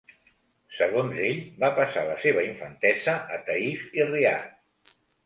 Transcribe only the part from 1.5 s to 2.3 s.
va passar la